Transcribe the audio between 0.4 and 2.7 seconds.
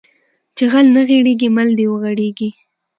چې غل نه غېړيږي مل د وغړيږي